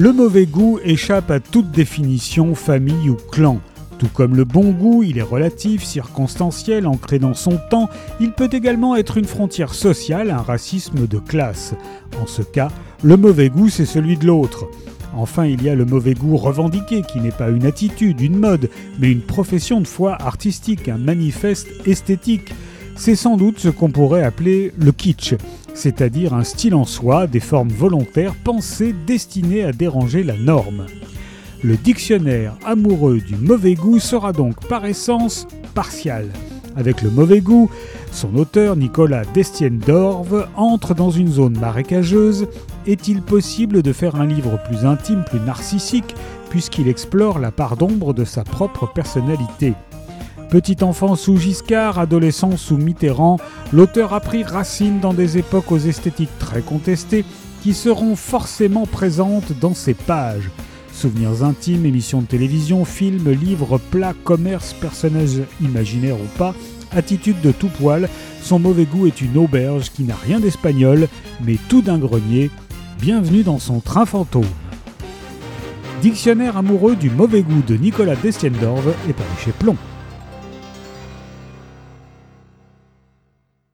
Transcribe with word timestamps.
Le 0.00 0.14
mauvais 0.14 0.46
goût 0.46 0.78
échappe 0.82 1.30
à 1.30 1.40
toute 1.40 1.72
définition, 1.72 2.54
famille 2.54 3.10
ou 3.10 3.16
clan. 3.16 3.60
Tout 3.98 4.08
comme 4.08 4.34
le 4.34 4.46
bon 4.46 4.70
goût, 4.70 5.02
il 5.02 5.18
est 5.18 5.22
relatif, 5.22 5.84
circonstanciel, 5.84 6.86
ancré 6.86 7.18
dans 7.18 7.34
son 7.34 7.58
temps, 7.68 7.90
il 8.18 8.32
peut 8.32 8.48
également 8.50 8.96
être 8.96 9.18
une 9.18 9.26
frontière 9.26 9.74
sociale, 9.74 10.30
un 10.30 10.40
racisme 10.40 11.06
de 11.06 11.18
classe. 11.18 11.74
En 12.18 12.26
ce 12.26 12.40
cas, 12.40 12.70
le 13.02 13.18
mauvais 13.18 13.50
goût, 13.50 13.68
c'est 13.68 13.84
celui 13.84 14.16
de 14.16 14.26
l'autre. 14.26 14.64
Enfin, 15.14 15.44
il 15.44 15.62
y 15.62 15.68
a 15.68 15.74
le 15.74 15.84
mauvais 15.84 16.14
goût 16.14 16.38
revendiqué, 16.38 17.02
qui 17.02 17.20
n'est 17.20 17.30
pas 17.30 17.50
une 17.50 17.66
attitude, 17.66 18.22
une 18.22 18.38
mode, 18.38 18.70
mais 19.00 19.12
une 19.12 19.20
profession 19.20 19.82
de 19.82 19.86
foi 19.86 20.16
artistique, 20.18 20.88
un 20.88 20.96
manifeste 20.96 21.68
esthétique. 21.84 22.54
C'est 23.00 23.16
sans 23.16 23.38
doute 23.38 23.58
ce 23.58 23.70
qu'on 23.70 23.90
pourrait 23.90 24.24
appeler 24.24 24.74
le 24.78 24.92
kitsch, 24.92 25.34
c'est-à-dire 25.72 26.34
un 26.34 26.44
style 26.44 26.74
en 26.74 26.84
soi, 26.84 27.26
des 27.26 27.40
formes 27.40 27.70
volontaires 27.70 28.34
pensées 28.34 28.94
destinées 29.06 29.64
à 29.64 29.72
déranger 29.72 30.22
la 30.22 30.36
norme. 30.36 30.84
Le 31.62 31.78
dictionnaire 31.78 32.58
amoureux 32.62 33.20
du 33.20 33.36
mauvais 33.36 33.72
goût 33.72 34.00
sera 34.00 34.34
donc 34.34 34.68
par 34.68 34.84
essence 34.84 35.48
partial. 35.74 36.28
Avec 36.76 37.00
le 37.00 37.10
mauvais 37.10 37.40
goût, 37.40 37.70
son 38.12 38.36
auteur 38.36 38.76
Nicolas 38.76 39.24
Destienne-Dorve 39.32 40.46
entre 40.54 40.92
dans 40.94 41.10
une 41.10 41.32
zone 41.32 41.58
marécageuse. 41.58 42.48
Est-il 42.86 43.22
possible 43.22 43.80
de 43.80 43.94
faire 43.94 44.16
un 44.16 44.26
livre 44.26 44.58
plus 44.68 44.84
intime, 44.84 45.24
plus 45.24 45.40
narcissique, 45.40 46.14
puisqu'il 46.50 46.86
explore 46.86 47.38
la 47.38 47.50
part 47.50 47.78
d'ombre 47.78 48.12
de 48.12 48.26
sa 48.26 48.44
propre 48.44 48.86
personnalité? 48.92 49.72
Petit 50.50 50.82
enfant 50.82 51.14
sous 51.14 51.36
Giscard, 51.36 52.00
adolescent 52.00 52.56
sous 52.56 52.76
Mitterrand, 52.76 53.36
l'auteur 53.72 54.12
a 54.14 54.18
pris 54.18 54.42
racine 54.42 54.98
dans 54.98 55.14
des 55.14 55.38
époques 55.38 55.70
aux 55.70 55.78
esthétiques 55.78 56.36
très 56.40 56.60
contestées 56.60 57.24
qui 57.62 57.72
seront 57.72 58.16
forcément 58.16 58.84
présentes 58.84 59.52
dans 59.60 59.74
ses 59.74 59.94
pages. 59.94 60.50
Souvenirs 60.92 61.44
intimes, 61.44 61.86
émissions 61.86 62.20
de 62.20 62.26
télévision, 62.26 62.84
films, 62.84 63.30
livres, 63.30 63.78
plats, 63.92 64.14
commerce, 64.24 64.72
personnages 64.72 65.40
imaginaires 65.60 66.20
ou 66.20 66.36
pas, 66.36 66.52
attitude 66.90 67.40
de 67.42 67.52
tout 67.52 67.68
poil, 67.68 68.08
son 68.42 68.58
mauvais 68.58 68.86
goût 68.86 69.06
est 69.06 69.20
une 69.20 69.38
auberge 69.38 69.92
qui 69.92 70.02
n'a 70.02 70.16
rien 70.16 70.40
d'espagnol, 70.40 71.06
mais 71.44 71.58
tout 71.68 71.80
d'un 71.80 71.98
grenier. 71.98 72.50
Bienvenue 73.00 73.44
dans 73.44 73.60
son 73.60 73.78
train 73.78 74.04
fantôme. 74.04 74.42
Dictionnaire 76.02 76.56
amoureux 76.56 76.96
du 76.96 77.08
mauvais 77.08 77.42
goût 77.42 77.62
de 77.68 77.76
Nicolas 77.76 78.16
Destiendorf 78.16 78.84
est 79.08 79.12
paru 79.12 79.28
chez 79.44 79.52
Plomb. 79.52 79.76